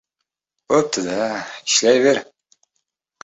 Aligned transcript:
—Bo‘pti-da, 0.71 1.27
ishlayver. 1.49 2.23